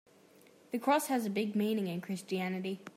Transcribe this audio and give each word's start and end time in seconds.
The 0.71 0.79
cross 0.79 1.09
has 1.09 1.27
a 1.27 1.29
big 1.29 1.55
meaning 1.55 1.85
in 1.85 2.01
Christianity. 2.01 2.79